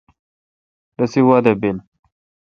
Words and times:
رسی 0.99 1.21
وادہ 1.27 1.53
بیل۔ 1.61 1.77